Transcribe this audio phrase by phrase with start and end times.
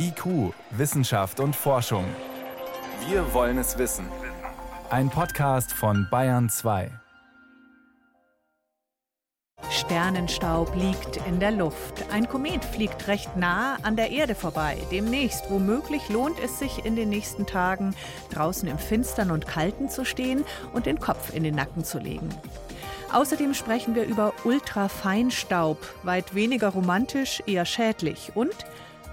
[0.00, 2.04] IQ, Wissenschaft und Forschung.
[3.08, 4.06] Wir wollen es wissen.
[4.90, 6.90] Ein Podcast von Bayern 2.
[9.70, 12.04] Sternenstaub liegt in der Luft.
[12.12, 14.78] Ein Komet fliegt recht nah an der Erde vorbei.
[14.92, 17.94] Demnächst, womöglich, lohnt es sich in den nächsten Tagen,
[18.30, 22.28] draußen im Finstern und Kalten zu stehen und den Kopf in den Nacken zu legen.
[23.12, 28.54] Außerdem sprechen wir über Ultrafeinstaub, weit weniger romantisch, eher schädlich und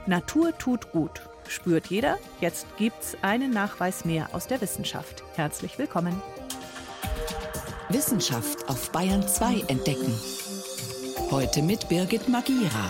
[0.07, 1.21] Natur tut gut.
[1.47, 2.17] Spürt jeder?
[2.39, 5.23] Jetzt gibt's einen Nachweis mehr aus der Wissenschaft.
[5.35, 6.21] Herzlich willkommen.
[7.89, 10.13] Wissenschaft auf Bayern 2 entdecken.
[11.31, 12.85] Heute mit Birgit Magira.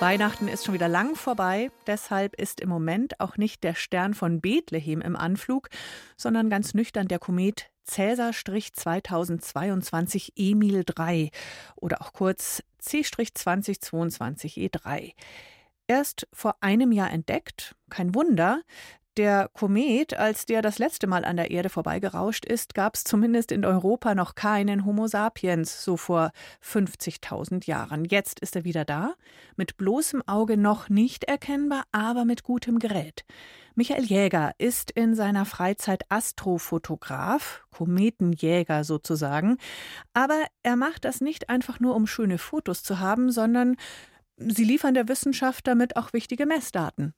[0.00, 4.40] Weihnachten ist schon wieder lang vorbei, deshalb ist im Moment auch nicht der Stern von
[4.40, 5.70] Bethlehem im Anflug,
[6.16, 11.32] sondern ganz nüchtern der Komet Cäsar 2022 Emil 3
[11.74, 15.14] oder auch kurz C-2022 E3.
[15.88, 18.62] Erst vor einem Jahr entdeckt, kein Wunder,
[19.18, 23.50] der Komet, als der das letzte Mal an der Erde vorbeigerauscht ist, gab es zumindest
[23.50, 26.30] in Europa noch keinen Homo sapiens, so vor
[26.64, 28.04] 50.000 Jahren.
[28.04, 29.14] Jetzt ist er wieder da,
[29.56, 33.24] mit bloßem Auge noch nicht erkennbar, aber mit gutem Gerät.
[33.74, 39.58] Michael Jäger ist in seiner Freizeit Astrofotograf, Kometenjäger sozusagen,
[40.14, 43.76] aber er macht das nicht einfach nur, um schöne Fotos zu haben, sondern
[44.36, 47.14] sie liefern der Wissenschaft damit auch wichtige Messdaten.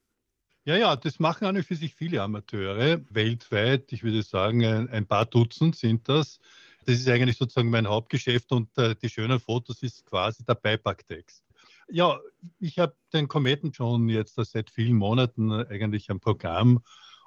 [0.65, 3.93] Ja, ja, das machen an für sich viele Amateure weltweit.
[3.93, 6.39] Ich würde sagen, ein, ein paar Dutzend sind das.
[6.85, 11.43] Das ist eigentlich sozusagen mein Hauptgeschäft und äh, die schönen Fotos ist quasi der Beipacktext.
[11.89, 12.21] Ja,
[12.59, 16.83] ich habe den Kometen schon jetzt seit vielen Monaten eigentlich am Programm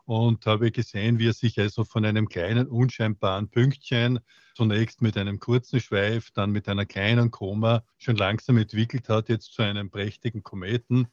[0.06, 4.20] und habe gesehen, wie er sich also von einem kleinen, unscheinbaren Pünktchen
[4.56, 9.54] zunächst mit einem kurzen Schweif, dann mit einer kleinen Koma schon langsam entwickelt hat, jetzt
[9.54, 11.08] zu einem prächtigen Kometen.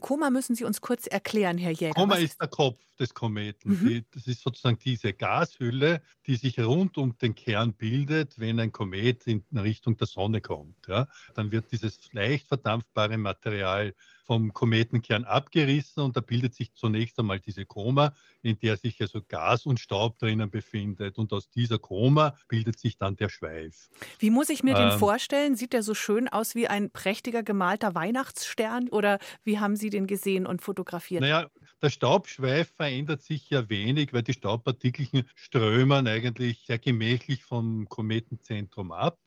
[0.00, 1.94] Koma müssen Sie uns kurz erklären, Herr Jäger.
[1.94, 3.72] Koma ist der Kopf des Kometen.
[3.72, 3.88] Mhm.
[3.88, 8.72] Die, das ist sozusagen diese Gashülle, die sich rund um den Kern bildet, wenn ein
[8.72, 10.86] Komet in Richtung der Sonne kommt.
[10.88, 11.08] Ja.
[11.34, 13.94] Dann wird dieses leicht verdampfbare Material
[14.24, 19.20] vom Kometenkern abgerissen und da bildet sich zunächst einmal diese Koma, in der sich also
[19.20, 23.90] Gas und Staub drinnen befindet und aus dieser Koma bildet sich dann der Schweif.
[24.18, 25.56] Wie muss ich mir ähm, den vorstellen?
[25.56, 30.06] Sieht der so schön aus wie ein prächtiger gemalter Weihnachtsstern oder wie haben Sie den
[30.06, 31.20] gesehen und fotografiert?
[31.20, 31.48] Naja,
[31.82, 38.92] der Staubschweif verändert sich ja wenig, weil die Staubpartikelchen strömen eigentlich sehr gemächlich vom Kometenzentrum
[38.92, 39.18] ab.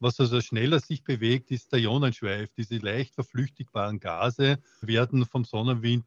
[0.00, 2.50] Was also schneller sich bewegt, ist der Ionenschweif.
[2.58, 6.04] Diese leicht verflüchtigbaren Gase werden vom Sonnenwind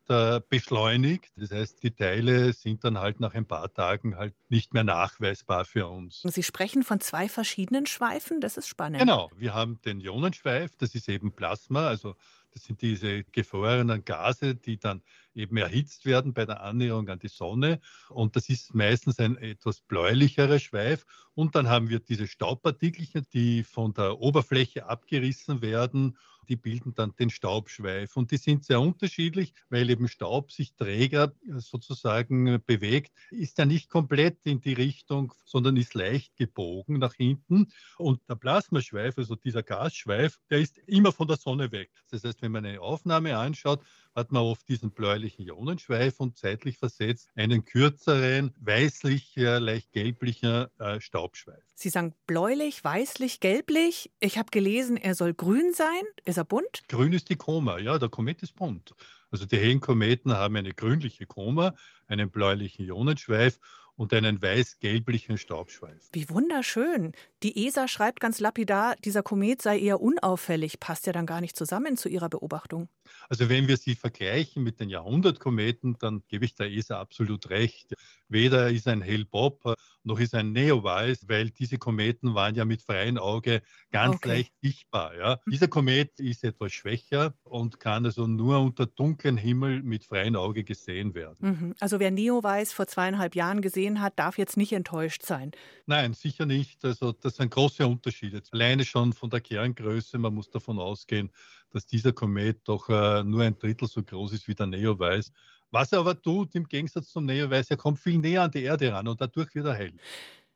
[0.49, 1.31] beschleunigt.
[1.35, 5.65] Das heißt, die Teile sind dann halt nach ein paar Tagen halt nicht mehr nachweisbar
[5.65, 6.21] für uns.
[6.21, 8.99] Sie sprechen von zwei verschiedenen Schweifen, das ist spannend.
[8.99, 12.15] Genau, wir haben den Ionenschweif, das ist eben Plasma, also
[12.53, 15.01] das sind diese gefrorenen Gase, die dann
[15.35, 17.79] eben erhitzt werden bei der Annäherung an die Sonne.
[18.09, 21.05] Und das ist meistens ein etwas bläulicherer Schweif.
[21.35, 27.15] Und dann haben wir diese Staubpartikelchen, die von der Oberfläche abgerissen werden die bilden dann
[27.15, 28.15] den Staubschweif.
[28.17, 33.89] Und die sind sehr unterschiedlich, weil eben Staub sich träger sozusagen bewegt, ist ja nicht
[33.89, 37.67] komplett in die Richtung, sondern ist leicht gebogen nach hinten.
[37.97, 41.91] Und der Plasmaschweif, also dieser Gasschweif, der ist immer von der Sonne weg.
[42.09, 43.81] Das heißt, wenn man eine Aufnahme anschaut,
[44.17, 50.99] hat man oft diesen bläulichen Ionenschweif und zeitlich versetzt einen kürzeren, weißlich, leicht gelblicher äh,
[50.99, 51.63] Staubschweif.
[51.75, 54.11] Sie sagen bläulich, weißlich, gelblich.
[54.19, 56.03] Ich habe gelesen, er soll grün sein.
[56.25, 56.83] Ist er bunt?
[56.89, 58.95] Grün ist die Koma, ja, der Komet ist bunt.
[59.29, 61.75] Also die hellen Kometen haben eine grünliche Koma,
[62.07, 63.59] einen bläulichen Ionenschweif
[63.97, 66.09] und einen weiß-gelblichen Staubschweif.
[66.13, 67.11] Wie wunderschön.
[67.43, 70.79] Die ESA schreibt ganz lapidar, dieser Komet sei eher unauffällig.
[70.79, 72.87] Passt ja dann gar nicht zusammen zu ihrer Beobachtung.
[73.27, 77.93] Also wenn wir sie vergleichen mit den Jahrhundertkometen, dann gebe ich der ESA absolut recht.
[78.29, 79.75] Weder ist ein Hale-Bopp
[80.07, 84.29] noch ist ein Neowise, weil diese Kometen waren ja mit freiem Auge ganz okay.
[84.29, 85.15] leicht sichtbar.
[85.15, 85.39] Ja.
[85.45, 90.63] Dieser Komet ist etwas schwächer und kann also nur unter dunklem Himmel mit freiem Auge
[90.63, 91.35] gesehen werden.
[91.39, 91.75] Mhm.
[91.79, 95.51] Also wer Neowise vor zweieinhalb Jahren gesehen hat, darf jetzt nicht enttäuscht sein.
[95.85, 96.83] Nein, sicher nicht.
[96.83, 98.41] Also das sind große Unterschiede.
[98.51, 101.31] Alleine schon von der Kerngröße, man muss davon ausgehen,
[101.71, 105.31] dass dieser Komet doch äh, nur ein Drittel so groß ist wie der Neowise.
[105.71, 108.93] Was er aber tut, im Gegensatz zum Neowise, er kommt viel näher an die Erde
[108.93, 109.93] ran und dadurch wird er hell.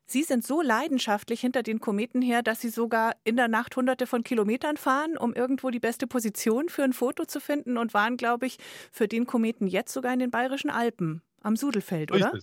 [0.06, 4.08] Sie sind so leidenschaftlich hinter den Kometen her, dass Sie sogar in der Nacht hunderte
[4.08, 8.18] von Kilometern fahren, um irgendwo die beste Position für ein Foto zu finden und waren,
[8.18, 8.58] glaube ich,
[8.92, 12.34] für den Kometen jetzt sogar in den Bayerischen Alpen am Sudelfeld, oder?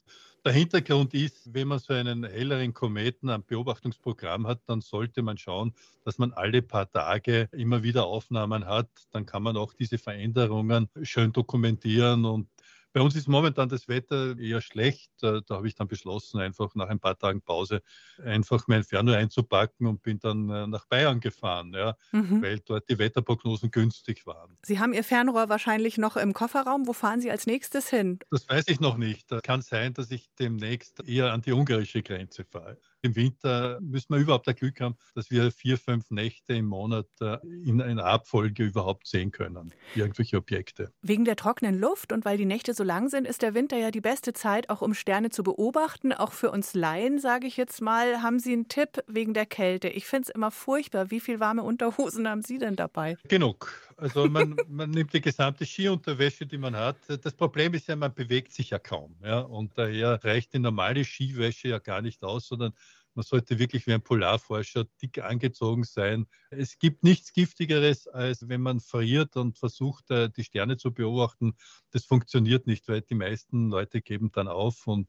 [0.49, 5.37] Der Hintergrund ist, wenn man so einen helleren Kometen am Beobachtungsprogramm hat, dann sollte man
[5.37, 5.75] schauen,
[6.07, 8.89] dass man alle paar Tage immer wieder Aufnahmen hat.
[9.11, 12.49] Dann kann man auch diese Veränderungen schön dokumentieren und
[12.93, 15.11] bei uns ist momentan das Wetter eher schlecht.
[15.21, 17.83] Da, habe ich dann beschlossen, einfach nach ein paar Tagen Pause
[18.25, 22.43] einfach mein Fernrohr einzupacken und bin dann äh, nach Bayern gefahren, ja, mhm.
[22.43, 24.57] weil dort die Wetterprognosen günstig waren.
[24.65, 26.87] Sie haben Ihr Fernrohr wahrscheinlich noch im Kofferraum.
[26.87, 28.19] Wo fahren Sie als nächstes hin?
[28.31, 29.31] Das weiß ich noch nicht.
[29.31, 32.79] Das kann sein, dass ich demnächst eher an die ungarische Grenze fahre.
[33.03, 37.07] Im Winter müssen wir überhaupt das Glück haben, dass wir vier, fünf Nächte im Monat
[37.21, 40.93] äh, in einer Abfolge überhaupt sehen können, irgendwelche Objekte.
[41.03, 43.91] Wegen der trockenen Luft und weil die Nächte so lang sind, ist der Winter ja
[43.91, 46.13] die beste Zeit, auch um Sterne zu beobachten.
[46.13, 49.89] Auch für uns Laien, sage ich jetzt mal, haben Sie einen Tipp wegen der Kälte.
[49.89, 51.11] Ich finde es immer furchtbar.
[51.11, 53.17] Wie viel warme Unterhosen haben Sie denn dabei?
[53.29, 53.88] Genug.
[53.99, 56.97] Also man, man, nimmt die gesamte Skiunterwäsche, die man hat.
[57.09, 59.17] Das Problem ist ja, man bewegt sich ja kaum.
[59.23, 59.41] Ja?
[59.41, 62.73] Und daher reicht die normale Skiwäsche ja gar nicht aus, sondern
[63.15, 66.29] man sollte wirklich wie ein Polarforscher dick angezogen sein.
[66.51, 71.55] Es gibt nichts Giftigeres, als wenn man friert und versucht, äh, die Sterne zu beobachten.
[71.91, 75.09] Das funktioniert nicht, weil die meisten Leute geben dann auf und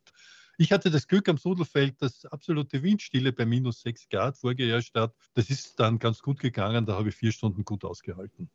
[0.60, 5.16] ich hatte das Glück am Sudelfeld, dass absolute Windstille bei minus 6 Grad vorgeherrscht hat.
[5.34, 6.86] Das ist dann ganz gut gegangen.
[6.86, 8.50] Da habe ich vier Stunden gut ausgehalten.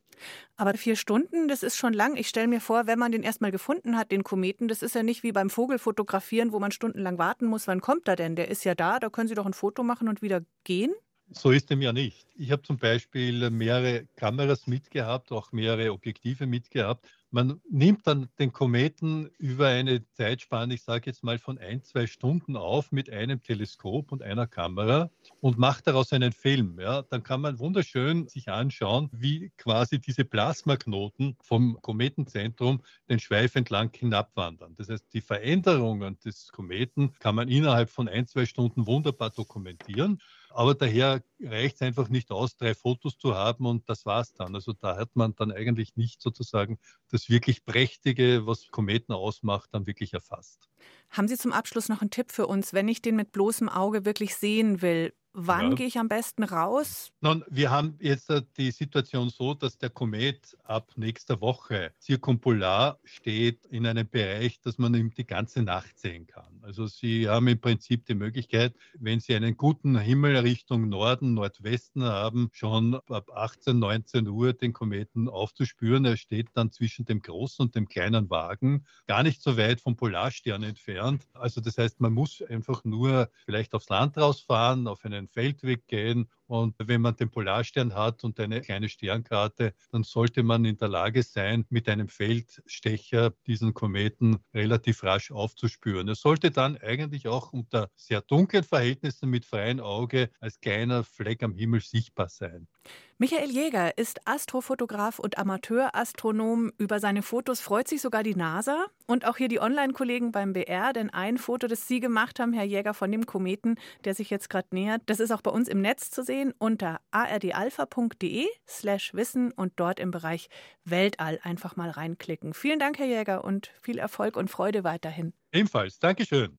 [0.56, 2.17] Aber vier Stunden, das ist schon lang.
[2.17, 5.03] Ich stelle mir vor, wenn man den erstmal gefunden hat, den Kometen, das ist ja
[5.03, 7.67] nicht wie beim Vogelfotografieren, wo man stundenlang warten muss.
[7.69, 8.37] Wann kommt er denn?
[8.37, 10.93] Der ist ja da, da können Sie doch ein Foto machen und wieder gehen.
[11.31, 12.27] So ist dem ja nicht.
[12.35, 18.53] Ich habe zum Beispiel mehrere Kameras mitgehabt, auch mehrere Objektive mitgehabt man nimmt dann den
[18.53, 23.43] Kometen über eine Zeitspanne, ich sage jetzt mal von ein, zwei Stunden auf mit einem
[23.43, 25.11] Teleskop und einer Kamera
[25.41, 26.79] und macht daraus einen Film.
[26.79, 33.57] Ja, dann kann man wunderschön sich anschauen, wie quasi diese Plasmaknoten vom Kometenzentrum den Schweif
[33.57, 34.77] entlang hinabwandern.
[34.77, 40.21] Das heißt, die Veränderungen des Kometen kann man innerhalb von ein, zwei Stunden wunderbar dokumentieren.
[40.55, 44.55] Aber daher reicht es einfach nicht aus, drei Fotos zu haben und das war's dann.
[44.55, 46.79] Also da hat man dann eigentlich nicht sozusagen
[47.11, 50.69] das wirklich Prächtige, was Kometen ausmacht, dann wirklich erfasst.
[51.11, 54.05] Haben Sie zum Abschluss noch einen Tipp für uns, wenn ich den mit bloßem Auge
[54.05, 55.12] wirklich sehen will?
[55.33, 55.75] Wann ja.
[55.75, 57.11] gehe ich am besten raus?
[57.21, 63.67] Nun, wir haben jetzt die Situation so, dass der Komet ab nächster Woche zirkumpolar steht
[63.67, 66.54] in einem Bereich, dass man ihm die ganze Nacht sehen kann.
[66.65, 72.05] Also Sie haben im Prinzip die Möglichkeit, wenn Sie einen guten Himmel Richtung Norden, Nordwesten
[72.05, 76.07] haben, schon ab 18, 19 Uhr den Kometen aufzuspüren.
[76.07, 79.97] Er steht dann zwischen dem großen und dem kleinen Wagen, gar nicht so weit vom
[79.97, 81.29] Polarstern entfernt.
[81.35, 86.31] Also das heißt, man muss einfach nur vielleicht aufs Land rausfahren, auf einen Feldweg gehen.
[86.46, 90.88] Und wenn man den Polarstern hat und eine kleine Sternkarte, dann sollte man in der
[90.88, 96.08] Lage sein, mit einem Feldstecher diesen Kometen relativ rasch aufzuspüren.
[96.08, 101.43] Er sollte dann eigentlich auch unter sehr dunklen Verhältnissen mit freiem Auge als kleiner Fleck
[101.43, 102.69] am Himmel sichtbar sein.
[103.17, 106.73] Michael Jäger ist Astrofotograf und Amateurastronom.
[106.79, 110.93] Über seine Fotos freut sich sogar die NASA und auch hier die Online-Kollegen beim BR,
[110.93, 114.51] denn ein Foto, das Sie gemacht haben, Herr Jäger, von dem Kometen, der sich jetzt
[114.51, 119.53] gerade nähert, das ist auch bei uns im Netz zu sehen unter ardalpha.de slash Wissen
[119.53, 120.49] und dort im Bereich
[120.85, 122.53] Weltall einfach mal reinklicken.
[122.53, 125.33] Vielen Dank, Herr Jäger, und viel Erfolg und Freude weiterhin.
[125.53, 126.01] Ebenfalls.
[126.01, 126.59] Dankeschön.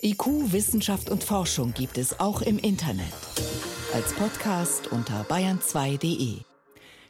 [0.00, 3.12] IQ, Wissenschaft und Forschung gibt es auch im Internet
[3.94, 6.40] als Podcast unter bayern2.de.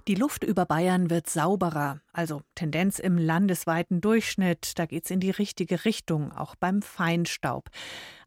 [0.09, 4.73] Die Luft über Bayern wird sauberer, also Tendenz im landesweiten Durchschnitt.
[4.79, 7.69] Da geht es in die richtige Richtung, auch beim Feinstaub.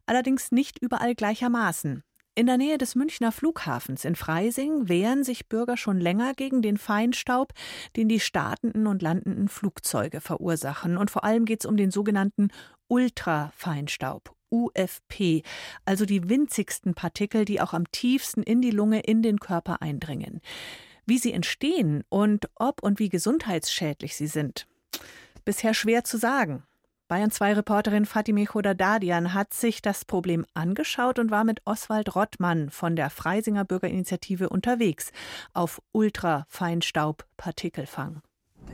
[0.06, 2.02] Allerdings nicht überall gleichermaßen.
[2.34, 6.78] In der Nähe des Münchner Flughafens in Freising wehren sich Bürger schon länger gegen den
[6.78, 7.52] Feinstaub,
[7.96, 10.96] den die startenden und landenden Flugzeuge verursachen.
[10.96, 12.48] Und vor allem geht es um den sogenannten
[12.88, 15.42] Ultrafeinstaub, UFP,
[15.84, 20.40] also die winzigsten Partikel, die auch am tiefsten in die Lunge, in den Körper eindringen.
[21.04, 24.66] Wie sie entstehen und ob und wie gesundheitsschädlich sie sind,
[25.44, 26.64] bisher schwer zu sagen.
[27.08, 32.68] Bayern 2 Reporterin Fatime Chodadadian hat sich das Problem angeschaut und war mit Oswald Rottmann
[32.70, 35.12] von der Freisinger Bürgerinitiative unterwegs
[35.52, 38.22] auf Ultrafeinstaub-Partikelfang.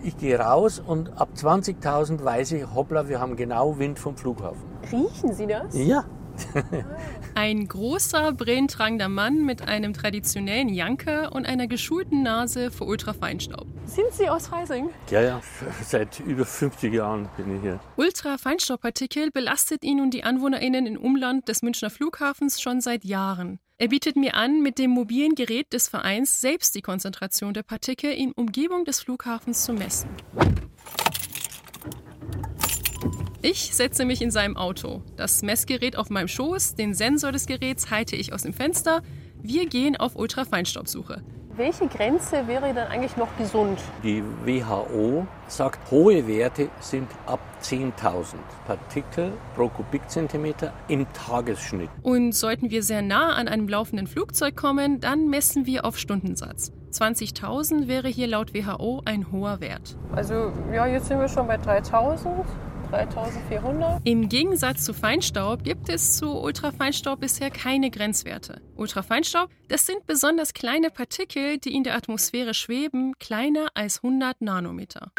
[0.04, 4.60] Ich gehe raus und ab 20.000 weiß ich, hoppla, wir haben genau Wind vom Flughafen.
[4.90, 5.74] Riechen Sie das?
[5.74, 6.04] Ja.
[7.34, 13.66] Ein großer, brillentragender Mann mit einem traditionellen Janker und einer geschulten Nase für Ultrafeinstaub.
[13.84, 14.90] Sind Sie aus Freising?
[15.10, 15.40] Ja, ja.
[15.84, 17.78] Seit über 50 Jahren bin ich hier.
[17.96, 23.60] Ultrafeinstaubpartikel belastet ihn und die AnwohnerInnen im Umland des Münchner Flughafens schon seit Jahren.
[23.82, 28.12] Er bietet mir an, mit dem mobilen Gerät des Vereins selbst die Konzentration der Partikel
[28.12, 30.08] in Umgebung des Flughafens zu messen.
[33.42, 35.02] Ich setze mich in seinem Auto.
[35.16, 39.02] Das Messgerät auf meinem Schoß, den Sensor des Geräts halte ich aus dem Fenster.
[39.42, 41.24] Wir gehen auf Ultrafeinstaubsuche.
[41.54, 43.78] Welche Grenze wäre dann eigentlich noch gesund?
[44.02, 51.90] Die WHO sagt, hohe Werte sind ab 10.000 Partikel pro Kubikzentimeter im Tagesschnitt.
[52.00, 56.72] Und sollten wir sehr nah an einem laufenden Flugzeug kommen, dann messen wir auf Stundensatz.
[56.90, 59.98] 20.000 wäre hier laut WHO ein hoher Wert.
[60.12, 62.46] Also ja, jetzt sind wir schon bei 3000.
[62.92, 64.02] 3400.
[64.04, 68.60] Im Gegensatz zu Feinstaub gibt es zu Ultrafeinstaub bisher keine Grenzwerte.
[68.76, 75.10] Ultrafeinstaub, das sind besonders kleine Partikel, die in der Atmosphäre schweben, kleiner als 100 Nanometer.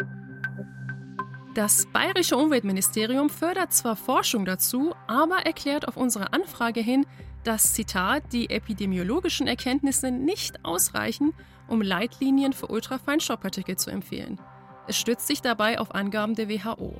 [1.54, 7.06] Das bayerische Umweltministerium fördert zwar Forschung dazu, aber erklärt auf unsere Anfrage hin,
[7.44, 11.32] dass, Zitat, die epidemiologischen Erkenntnisse nicht ausreichen,
[11.68, 14.40] um Leitlinien für Ultrafeinstaubpartikel zu empfehlen.
[14.86, 16.94] Es stützt sich dabei auf Angaben der WHO.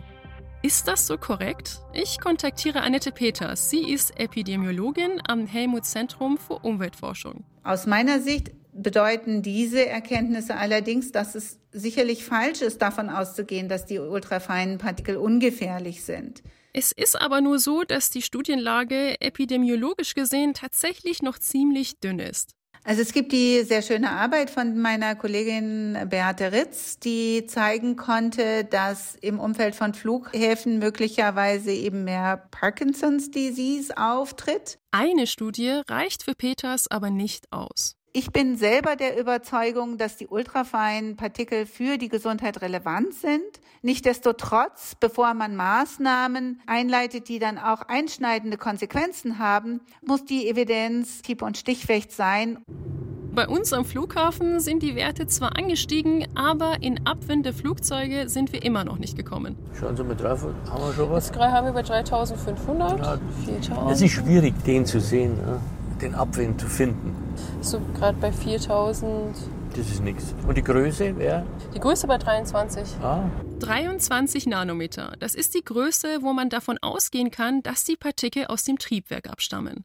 [0.65, 1.83] Ist das so korrekt?
[1.93, 3.69] Ich kontaktiere Annette Peters.
[3.69, 7.45] Sie ist Epidemiologin am Helmut Zentrum für Umweltforschung.
[7.65, 13.85] Aus meiner Sicht bedeuten diese Erkenntnisse allerdings, dass es sicherlich falsch ist, davon auszugehen, dass
[13.85, 16.43] die ultrafeinen Partikel ungefährlich sind.
[16.73, 22.55] Es ist aber nur so, dass die Studienlage epidemiologisch gesehen tatsächlich noch ziemlich dünn ist.
[22.87, 28.65] Also es gibt die sehr schöne Arbeit von meiner Kollegin Beate Ritz, die zeigen konnte,
[28.65, 34.79] dass im Umfeld von Flughäfen möglicherweise eben mehr Parkinson's Disease auftritt.
[34.91, 37.97] Eine Studie reicht für Peters aber nicht aus.
[38.17, 43.43] Ich bin selber der Überzeugung, dass die ultrafeinen Partikel für die Gesundheit relevant sind.
[43.83, 51.43] Nichtsdestotrotz, bevor man Maßnahmen einleitet, die dann auch einschneidende Konsequenzen haben, muss die Evidenz hieb-
[51.43, 52.59] und stichfest sein.
[53.35, 58.53] Bei uns am Flughafen sind die Werte zwar angestiegen, aber in Abwind der Flugzeuge sind
[58.53, 59.57] wir immer noch nicht gekommen.
[59.77, 61.27] Schauen Sie mal drauf, haben wir schon was?
[61.27, 63.91] Jetzt gerade haben wir bei 3500, Ja, 4000.
[63.91, 65.61] Es ist schwierig, den zu sehen, ja,
[66.01, 67.24] den Abwind zu finden.
[67.61, 69.37] So gerade bei 4000.
[69.77, 70.35] Das ist nichts.
[70.47, 71.45] Und die Größe wäre?
[71.75, 72.83] Die Größe bei 23.
[73.03, 78.47] Ah, 23 Nanometer, das ist die Größe, wo man davon ausgehen kann, dass die Partikel
[78.47, 79.85] aus dem Triebwerk abstammen.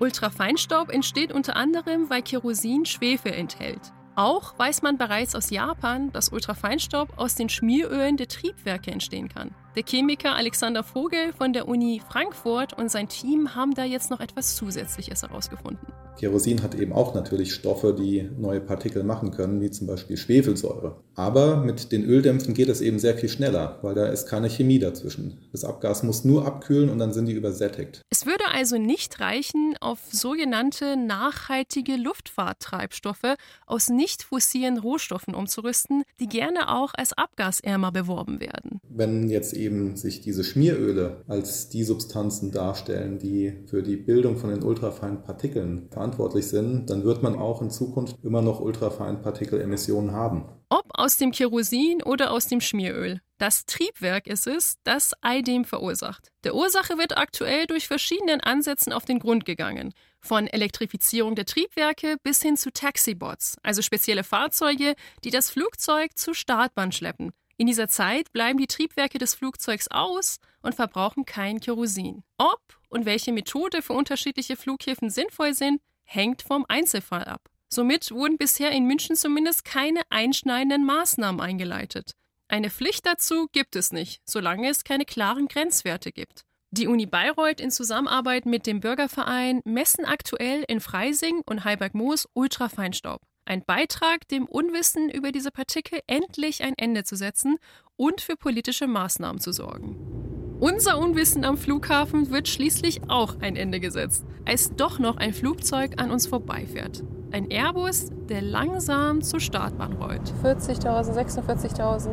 [0.00, 3.92] Ultrafeinstaub entsteht unter anderem, weil Kerosin Schwefel enthält.
[4.14, 9.54] Auch weiß man bereits aus Japan, dass Ultrafeinstaub aus den Schmierölen der Triebwerke entstehen kann.
[9.76, 14.20] Der Chemiker Alexander Vogel von der Uni Frankfurt und sein Team haben da jetzt noch
[14.20, 15.92] etwas Zusätzliches herausgefunden.
[16.18, 20.96] Kerosin hat eben auch natürlich Stoffe, die neue Partikel machen können, wie zum Beispiel Schwefelsäure.
[21.14, 24.78] Aber mit den Öldämpfen geht es eben sehr viel schneller, weil da ist keine Chemie
[24.78, 25.38] dazwischen.
[25.52, 28.00] Das Abgas muss nur abkühlen und dann sind die übersättigt.
[28.10, 36.28] Es würde also nicht reichen, auf sogenannte nachhaltige Luftfahrttreibstoffe aus nicht fossilen Rohstoffen umzurüsten, die
[36.28, 38.80] gerne auch als abgasärmer beworben werden.
[38.88, 39.65] Wenn jetzt eben
[39.96, 45.88] sich diese Schmieröle als die Substanzen darstellen, die für die Bildung von den ultrafeinen Partikeln
[45.90, 50.44] verantwortlich sind, dann wird man auch in Zukunft immer noch ultrafeinen Partikelemissionen haben.
[50.68, 53.20] Ob aus dem Kerosin oder aus dem Schmieröl.
[53.38, 56.32] Das Triebwerk ist es, das Eidem verursacht.
[56.42, 59.92] Der Ursache wird aktuell durch verschiedenen Ansätzen auf den Grund gegangen.
[60.20, 66.34] Von Elektrifizierung der Triebwerke bis hin zu Taxibots, also spezielle Fahrzeuge, die das Flugzeug zur
[66.34, 67.32] Startbahn schleppen.
[67.58, 72.22] In dieser Zeit bleiben die Triebwerke des Flugzeugs aus und verbrauchen kein Kerosin.
[72.36, 77.48] Ob und welche Methode für unterschiedliche Flughäfen sinnvoll sind, hängt vom Einzelfall ab.
[77.68, 82.12] Somit wurden bisher in München zumindest keine einschneidenden Maßnahmen eingeleitet.
[82.48, 86.44] Eine Pflicht dazu gibt es nicht, solange es keine klaren Grenzwerte gibt.
[86.70, 93.22] Die Uni Bayreuth in Zusammenarbeit mit dem Bürgerverein messen aktuell in Freising und Heiberg-Moos Ultrafeinstaub.
[93.48, 97.58] Ein Beitrag, dem Unwissen über diese Partikel endlich ein Ende zu setzen
[97.94, 100.56] und für politische Maßnahmen zu sorgen.
[100.58, 106.02] Unser Unwissen am Flughafen wird schließlich auch ein Ende gesetzt, als doch noch ein Flugzeug
[106.02, 107.04] an uns vorbeifährt.
[107.30, 110.34] Ein Airbus, der langsam zur Startbahn rollt.
[110.42, 112.08] 40.000, 46.000,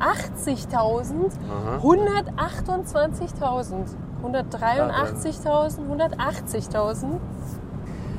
[0.00, 1.78] 80.000, aha.
[1.78, 7.18] 128.000, 183.000, 180.000,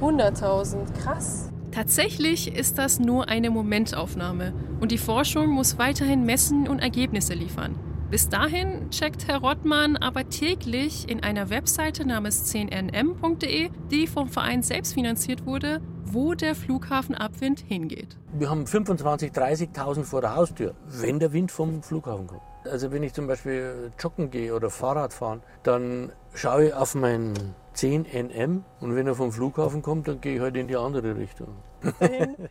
[0.01, 0.93] 100.000.
[1.03, 1.51] Krass.
[1.79, 7.79] Tatsächlich ist das nur eine Momentaufnahme und die Forschung muss weiterhin messen und Ergebnisse liefern.
[8.11, 14.61] Bis dahin checkt Herr Rottmann aber täglich in einer Webseite namens 10nm.de, die vom Verein
[14.61, 18.17] selbst finanziert wurde, wo der Flughafen Abwind hingeht.
[18.33, 22.41] Wir haben 25.000, 30.000 vor der Haustür, wenn der Wind vom Flughafen kommt.
[22.69, 27.35] Also wenn ich zum Beispiel joggen gehe oder Fahrrad fahren, dann schaue ich auf mein
[27.79, 31.15] 10 nm und wenn er vom Flughafen kommt, dann gehe ich halt in die andere
[31.15, 31.63] Richtung.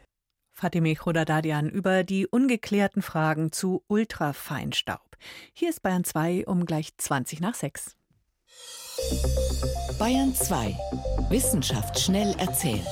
[0.52, 5.18] Fatime Khodadadian über die ungeklärten Fragen zu Ultrafeinstaub.
[5.52, 7.94] Hier ist Bayern 2 um gleich 20 nach 6.
[9.98, 10.74] Bayern 2.
[11.28, 12.86] Wissenschaft schnell erzählt.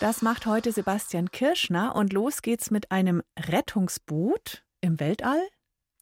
[0.00, 5.40] Das macht heute Sebastian Kirschner und los geht's mit einem Rettungsboot im Weltall.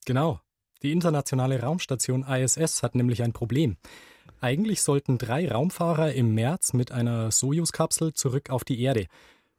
[0.07, 0.41] Genau.
[0.83, 3.77] Die internationale Raumstation ISS hat nämlich ein Problem.
[4.41, 9.07] Eigentlich sollten drei Raumfahrer im März mit einer Sojus-Kapsel zurück auf die Erde.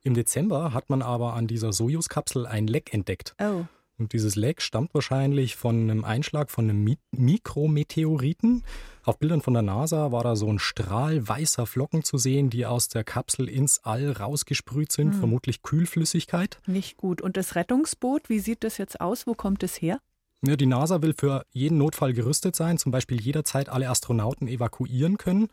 [0.04, 3.36] Im Dezember hat man aber an dieser Sojus-Kapsel ein Leck entdeckt.
[3.40, 3.66] Oh.
[4.00, 8.64] Und dieses Leck stammt wahrscheinlich von einem Einschlag von einem Mi Mikrometeoriten.
[9.04, 12.66] Auf Bildern von der NASA war da so ein Strahl weißer Flocken zu sehen, die
[12.68, 15.20] aus der Kapsel ins All rausgesprüht sind, Hm.
[15.20, 16.60] vermutlich Kühlflüssigkeit.
[16.68, 17.22] Nicht gut.
[17.22, 19.26] Und das Rettungsboot, wie sieht das jetzt aus?
[19.26, 20.00] Wo kommt es her?
[20.46, 25.18] Ja, die NASA will für jeden Notfall gerüstet sein, zum Beispiel jederzeit alle Astronauten evakuieren
[25.18, 25.48] können.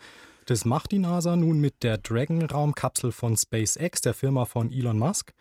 [0.47, 5.33] Das macht die NASA nun mit der Dragon-Raumkapsel von SpaceX, der Firma von Elon Musk.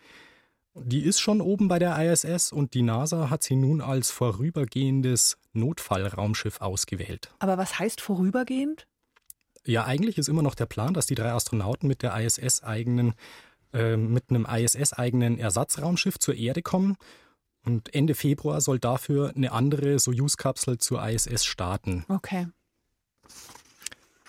[0.74, 5.36] Die ist schon oben bei der ISS und die NASA hat sie nun als vorübergehendes
[5.52, 7.32] Notfallraumschiff ausgewählt.
[7.38, 8.86] Aber was heißt vorübergehend?
[9.66, 13.14] Ja, eigentlich ist immer noch der Plan, dass die drei Astronauten mit der ISS-eigenen,
[13.72, 16.96] äh, mit einem ISS-eigenen Ersatzraumschiff zur Erde kommen.
[17.64, 22.04] Und Ende Februar soll dafür eine andere Soyuz-Kapsel zur ISS starten.
[22.08, 22.48] Okay.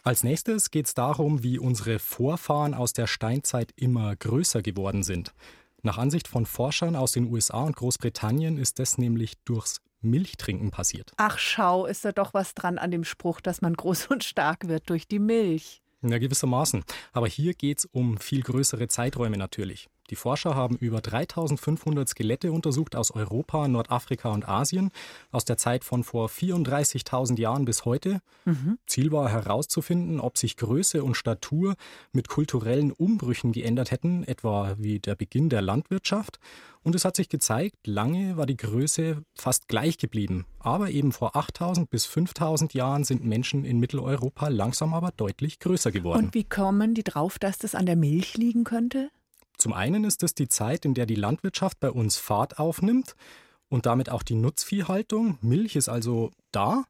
[0.03, 5.33] Als nächstes geht es darum, wie unsere Vorfahren aus der Steinzeit immer größer geworden sind.
[5.81, 11.11] Nach Ansicht von Forschern aus den USA und Großbritannien ist das nämlich durchs Milchtrinken passiert.
[11.17, 14.67] Ach, schau, ist da doch was dran an dem Spruch, dass man groß und stark
[14.67, 15.81] wird durch die Milch.
[16.01, 16.83] Ja, gewissermaßen.
[17.13, 19.89] Aber hier geht es um viel größere Zeiträume natürlich.
[20.09, 24.91] Die Forscher haben über 3500 Skelette untersucht aus Europa, Nordafrika und Asien,
[25.31, 28.19] aus der Zeit von vor 34.000 Jahren bis heute.
[28.45, 28.77] Mhm.
[28.85, 31.75] Ziel war herauszufinden, ob sich Größe und Statur
[32.11, 36.39] mit kulturellen Umbrüchen geändert hätten, etwa wie der Beginn der Landwirtschaft.
[36.83, 40.45] Und es hat sich gezeigt, lange war die Größe fast gleich geblieben.
[40.59, 45.91] Aber eben vor 8000 bis 5000 Jahren sind Menschen in Mitteleuropa langsam aber deutlich größer
[45.91, 46.25] geworden.
[46.25, 49.09] Und wie kommen die drauf, dass das an der Milch liegen könnte?
[49.65, 53.15] Zum einen ist es die Zeit, in der die Landwirtschaft bei uns Fahrt aufnimmt
[53.67, 55.39] und damit auch die Nutzviehhaltung.
[55.41, 56.83] Milch ist also da.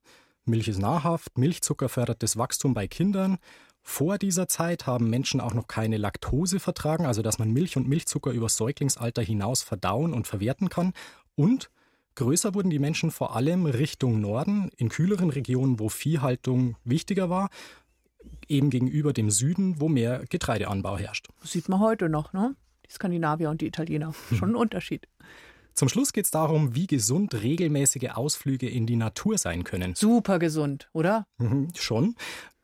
[0.44, 3.38] Milch ist nahrhaft, Milchzucker fördert das Wachstum bei Kindern.
[3.82, 7.88] Vor dieser Zeit haben Menschen auch noch keine Laktose vertragen, also dass man Milch und
[7.88, 10.92] Milchzucker über Säuglingsalter hinaus verdauen und verwerten kann.
[11.36, 11.72] Und
[12.16, 17.50] größer wurden die Menschen vor allem Richtung Norden, in kühleren Regionen, wo Viehhaltung wichtiger war,
[18.50, 21.30] eben gegenüber dem Süden, wo mehr Getreideanbau herrscht.
[21.40, 22.54] Das sieht man heute noch, ne?
[22.96, 24.14] Skandinavier und die Italiener.
[24.34, 25.08] Schon ein Unterschied.
[25.74, 29.94] Zum Schluss geht es darum, wie gesund regelmäßige Ausflüge in die Natur sein können.
[29.94, 31.28] Super gesund, oder?
[31.38, 32.16] Mhm, schon.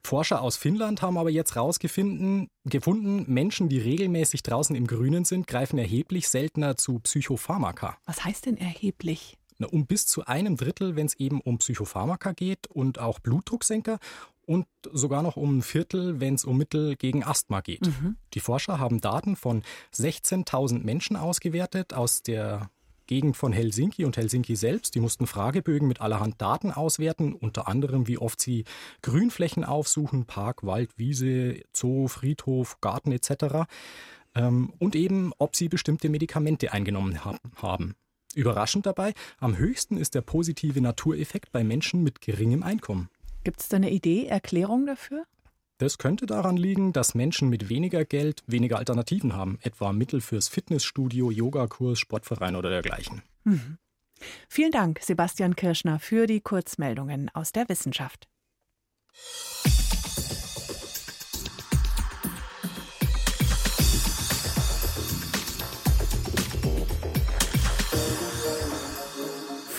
[0.04, 5.46] Forscher aus Finnland haben aber jetzt herausgefunden, gefunden, Menschen, die regelmäßig draußen im Grünen sind,
[5.46, 7.98] greifen erheblich seltener zu Psychopharmaka.
[8.06, 9.38] Was heißt denn erheblich?
[9.60, 14.00] Na, um bis zu einem Drittel, wenn es eben um Psychopharmaka geht und auch Blutdrucksenker
[14.45, 17.88] und sogar noch um ein Viertel, wenn es um Mittel gegen Asthma geht.
[17.88, 18.17] Mhm.
[18.34, 22.69] Die Forscher haben Daten von 16.000 Menschen ausgewertet aus der
[23.08, 24.95] Gegend von Helsinki und Helsinki selbst.
[24.95, 28.63] Die mussten Fragebögen mit allerhand Daten auswerten, unter anderem wie oft sie
[29.01, 33.67] Grünflächen aufsuchen, Park, Wald, Wiese, Zoo, Friedhof, Garten etc.
[34.34, 37.95] Ähm, und eben, ob sie bestimmte Medikamente eingenommen haben.
[38.34, 43.10] Überraschend dabei, am höchsten ist der positive Natureffekt bei Menschen mit geringem Einkommen.
[43.43, 45.25] Gibt es da eine Idee, Erklärung dafür?
[45.80, 50.47] Das könnte daran liegen, dass Menschen mit weniger Geld weniger Alternativen haben, etwa Mittel fürs
[50.47, 53.23] Fitnessstudio, Yogakurs, Sportverein oder dergleichen.
[53.45, 53.80] Mhm.
[54.47, 58.27] Vielen Dank, Sebastian Kirschner, für die Kurzmeldungen aus der Wissenschaft.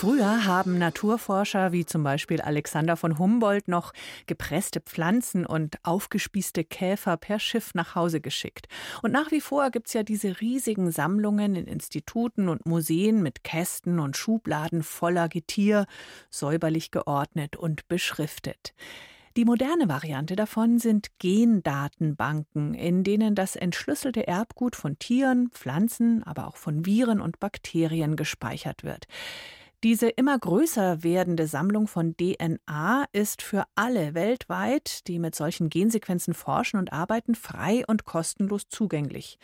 [0.03, 3.93] Früher haben Naturforscher wie zum Beispiel Alexander von Humboldt noch
[4.27, 8.67] gepresste Pflanzen und aufgespießte Käfer per Schiff nach Hause geschickt.
[9.03, 13.45] Und nach wie vor gibt es ja diese riesigen Sammlungen in Instituten und Museen mit
[13.45, 15.87] Kästen und Schubladen voller Getier,
[16.31, 18.75] säuberlich geordnet und beschriftet.
[19.37, 26.49] Die moderne Variante davon sind Gendatenbanken, in denen das entschlüsselte Erbgut von Tieren, Pflanzen, aber
[26.49, 29.07] auch von Viren und Bakterien gespeichert wird.
[29.83, 36.35] Diese immer größer werdende Sammlung von DNA ist für alle weltweit, die mit solchen Gensequenzen
[36.35, 39.41] forschen und arbeiten, frei und kostenlos zugänglich.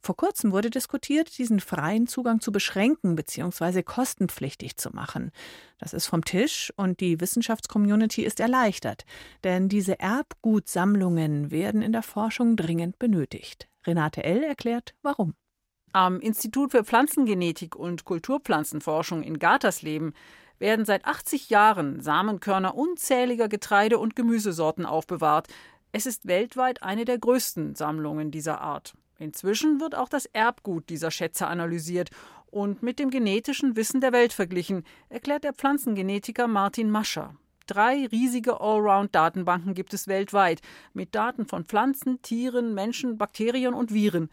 [0.00, 3.82] Vor kurzem wurde diskutiert, diesen freien Zugang zu beschränken bzw.
[3.82, 5.32] kostenpflichtig zu machen.
[5.78, 9.04] Das ist vom Tisch und die Wissenschaftscommunity ist erleichtert,
[9.44, 13.68] denn diese Erbgutsammlungen werden in der Forschung dringend benötigt.
[13.86, 14.44] Renate L.
[14.44, 15.34] erklärt, warum.
[15.94, 20.12] Am Institut für Pflanzengenetik und Kulturpflanzenforschung in Gatersleben
[20.58, 25.46] werden seit 80 Jahren Samenkörner unzähliger Getreide- und Gemüsesorten aufbewahrt.
[25.92, 28.94] Es ist weltweit eine der größten Sammlungen dieser Art.
[29.20, 32.10] Inzwischen wird auch das Erbgut dieser Schätze analysiert
[32.46, 37.36] und mit dem genetischen Wissen der Welt verglichen, erklärt der Pflanzengenetiker Martin Mascher.
[37.68, 40.60] Drei riesige Allround-Datenbanken gibt es weltweit
[40.92, 44.28] mit Daten von Pflanzen, Tieren, Menschen, Bakterien und Viren.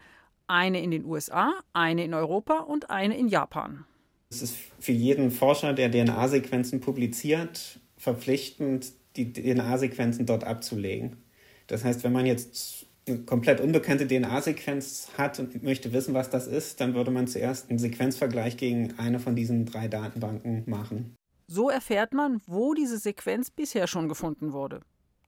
[0.46, 3.84] Eine in den USA, eine in Europa und eine in Japan.
[4.30, 11.18] Es ist für jeden Forscher, der DNA-Sequenzen publiziert, verpflichtend, die DNA-Sequenzen dort abzulegen.
[11.66, 16.46] Das heißt, wenn man jetzt eine komplett unbekannte DNA-Sequenz hat und möchte wissen, was das
[16.46, 21.16] ist, dann würde man zuerst einen Sequenzvergleich gegen eine von diesen drei Datenbanken machen.
[21.48, 24.80] So erfährt man, wo diese Sequenz bisher schon gefunden wurde.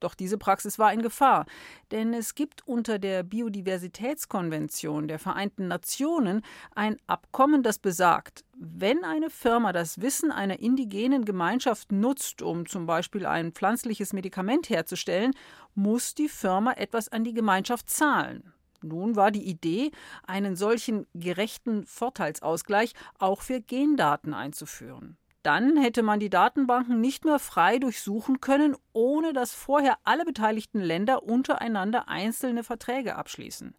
[0.04, 1.46] Doch diese Praxis war in Gefahr,
[1.90, 6.42] denn es gibt unter der Biodiversitätskonvention der Vereinten Nationen
[6.74, 12.84] ein Abkommen, das besagt, wenn eine Firma das Wissen einer indigenen Gemeinschaft nutzt, um zum
[12.84, 15.32] Beispiel ein pflanzliches Medikament herzustellen,
[15.74, 18.52] muss die Firma etwas an die Gemeinschaft zahlen.
[18.82, 19.90] Nun war die Idee,
[20.26, 25.16] einen solchen gerechten Vorteilsausgleich auch für Gendaten einzuführen.
[25.44, 30.80] Dann hätte man die Datenbanken nicht mehr frei durchsuchen können, ohne dass vorher alle beteiligten
[30.80, 33.74] Länder untereinander einzelne Verträge abschließen.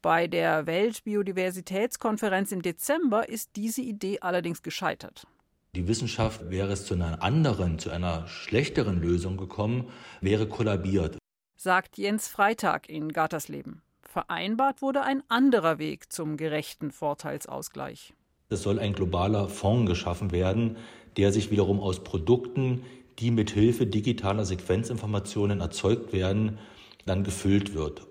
[0.00, 5.26] Bei der Weltbiodiversitätskonferenz im Dezember ist diese Idee allerdings gescheitert.
[5.74, 9.90] Die Wissenschaft wäre es zu einer anderen, zu einer schlechteren Lösung gekommen,
[10.22, 11.18] wäre kollabiert.
[11.54, 13.82] Sagt Jens Freitag in Gattersleben.
[14.02, 18.14] Vereinbart wurde ein anderer Weg zum gerechten Vorteilsausgleich.
[18.48, 20.76] Es soll ein globaler Fonds geschaffen werden,
[21.16, 22.84] der sich wiederum aus Produkten,
[23.18, 26.58] die mit Hilfe digitaler Sequenzinformationen erzeugt werden,
[27.06, 28.06] dann gefüllt wird.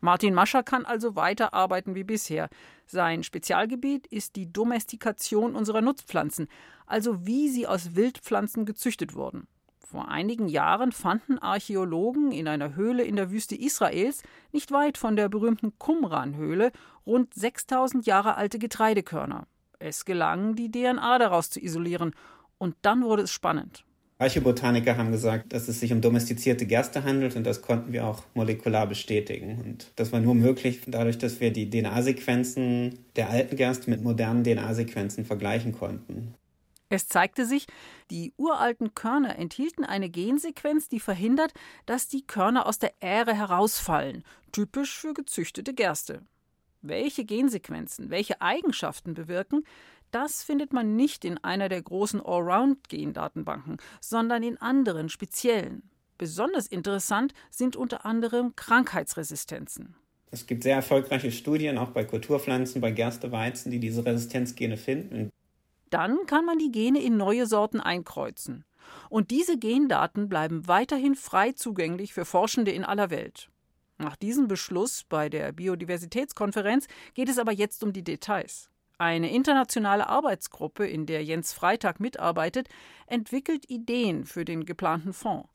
[0.00, 2.48] Martin Mascher kann also weiterarbeiten wie bisher.
[2.86, 6.48] Sein Spezialgebiet ist die Domestikation unserer Nutzpflanzen,
[6.86, 9.48] also wie sie aus Wildpflanzen gezüchtet wurden.
[9.80, 15.16] Vor einigen Jahren fanden Archäologen in einer Höhle in der Wüste Israels, nicht weit von
[15.16, 16.72] der berühmten Qumran-Höhle,
[17.06, 19.46] rund 6000 Jahre alte Getreidekörner.
[19.78, 22.14] Es gelang, die DNA daraus zu isolieren.
[22.58, 23.84] Und dann wurde es spannend.
[24.20, 28.24] Archäobotaniker haben gesagt, dass es sich um domestizierte Gerste handelt und das konnten wir auch
[28.34, 29.62] molekular bestätigen.
[29.64, 34.42] Und das war nur möglich dadurch, dass wir die DNA-Sequenzen der alten Gerste mit modernen
[34.42, 36.34] DNA-Sequenzen vergleichen konnten.
[36.88, 37.66] Es zeigte sich,
[38.10, 41.52] die uralten Körner enthielten eine Gensequenz, die verhindert,
[41.86, 46.22] dass die Körner aus der Ähre herausfallen, typisch für gezüchtete Gerste.
[46.80, 49.64] Welche Gensequenzen welche Eigenschaften bewirken,
[50.10, 55.82] das findet man nicht in einer der großen Allround-Gendatenbanken, sondern in anderen speziellen.
[56.16, 59.94] Besonders interessant sind unter anderem Krankheitsresistenzen.
[60.30, 65.30] Es gibt sehr erfolgreiche Studien, auch bei Kulturpflanzen, bei Gerste, Weizen, die diese Resistenzgene finden.
[65.90, 68.64] Dann kann man die Gene in neue Sorten einkreuzen.
[69.08, 73.48] Und diese Gendaten bleiben weiterhin frei zugänglich für Forschende in aller Welt.
[73.98, 78.70] Nach diesem Beschluss bei der Biodiversitätskonferenz geht es aber jetzt um die Details.
[79.00, 82.68] Eine internationale Arbeitsgruppe, in der Jens Freitag mitarbeitet,
[83.06, 85.48] entwickelt Ideen für den geplanten Fonds.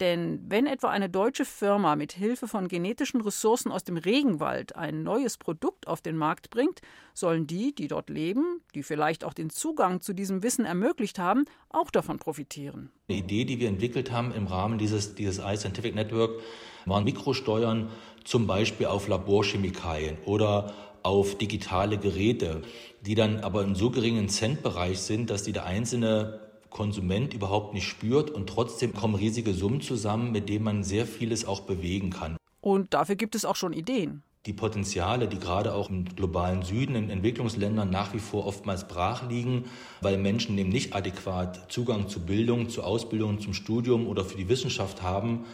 [0.00, 5.02] Denn wenn etwa eine deutsche Firma mit Hilfe von genetischen Ressourcen aus dem Regenwald ein
[5.02, 6.80] neues Produkt auf den Markt bringt,
[7.14, 11.44] sollen die, die dort leben, die vielleicht auch den Zugang zu diesem Wissen ermöglicht haben,
[11.70, 12.90] auch davon profitieren.
[13.08, 16.42] Eine Idee, die wir entwickelt haben im Rahmen dieses, dieses iScientific Network,
[16.84, 17.90] waren Mikrosteuern
[18.24, 20.74] zum Beispiel auf Laborchemikalien oder
[21.06, 22.62] auf digitale Geräte,
[23.02, 27.86] die dann aber im so geringen Centbereich sind, dass die der einzelne Konsument überhaupt nicht
[27.86, 32.36] spürt und trotzdem kommen riesige Summen zusammen, mit denen man sehr vieles auch bewegen kann.
[32.60, 34.24] Und dafür gibt es auch schon Ideen.
[34.46, 39.28] Die Potenziale, die gerade auch im globalen Süden, in Entwicklungsländern nach wie vor oftmals brach
[39.28, 39.66] liegen,
[40.00, 44.48] weil Menschen eben nicht adäquat Zugang zu Bildung, zu Ausbildung, zum Studium oder für die
[44.48, 45.44] Wissenschaft haben,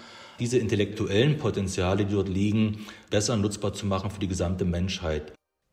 [0.41, 5.33] diese intellektuellen Potenziale, die dort liegen, besser nutzbar zu machen für die gesamte Menschheit.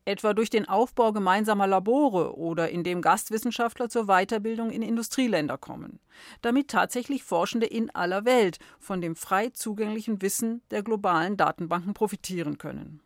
[0.10, 6.00] Etwa durch den Aufbau gemeinsamer Labore oder indem Gastwissenschaftler zur Weiterbildung in Industrieländer kommen,
[6.42, 12.58] damit tatsächlich Forschende in aller Welt von dem frei zugänglichen Wissen der globalen Datenbanken profitieren
[12.58, 13.02] können.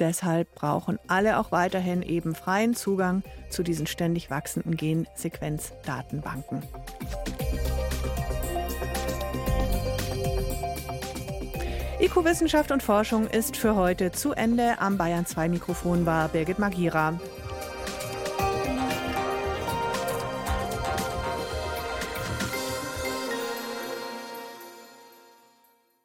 [0.00, 6.64] Deshalb brauchen alle auch weiterhin eben freien Zugang zu diesen ständig wachsenden Gensequenzdatenbanken.
[12.04, 14.78] IQ Wissenschaft und Forschung ist für heute zu Ende.
[14.78, 17.18] Am Bayern 2 Mikrofon war Birgit Magira.